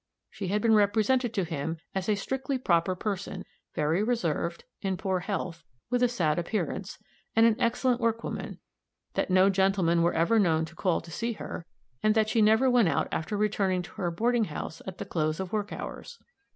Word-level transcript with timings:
She 0.31 0.47
had 0.47 0.63
been 0.63 0.73
represented 0.73 1.31
to 1.35 1.43
him 1.43 1.77
as 1.93 2.09
a 2.09 2.15
"strictly 2.15 2.57
proper" 2.57 2.95
person, 2.95 3.45
very 3.75 4.01
reserved, 4.01 4.63
in 4.81 4.97
poor 4.97 5.19
health, 5.19 5.63
with 5.91 6.01
a 6.01 6.07
sad 6.09 6.39
appearance, 6.39 6.97
and 7.35 7.45
an 7.45 7.55
excellent 7.59 8.01
workwoman 8.01 8.57
that 9.13 9.29
no 9.29 9.51
gentlemen 9.51 10.01
were 10.01 10.13
ever 10.15 10.39
known 10.39 10.65
to 10.65 10.73
call 10.75 11.01
to 11.01 11.11
see 11.11 11.33
her, 11.33 11.67
and 12.01 12.15
that 12.15 12.29
she 12.29 12.41
never 12.41 12.67
went 12.67 12.87
out 12.87 13.09
after 13.11 13.37
returning 13.37 13.83
to 13.83 13.91
her 14.01 14.09
boarding 14.09 14.45
house 14.45 14.81
at 14.87 14.97
the 14.97 15.05
close 15.05 15.39
of 15.39 15.53
work 15.53 15.71
hours. 15.71 16.17